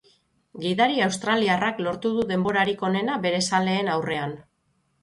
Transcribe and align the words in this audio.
Gidari 0.63 1.03
australiarrak 1.07 1.83
lortu 1.89 2.13
du 2.17 2.27
denborarik 2.35 2.85
onena 2.91 3.21
bere 3.29 3.47
zaleen 3.53 3.95
aurrean. 3.99 4.37